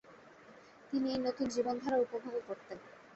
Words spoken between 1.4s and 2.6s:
জীবনধারা উপভোগও